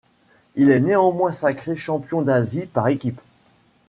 [0.55, 3.21] Il est néanmoins sacré champion d'Asie par équipes.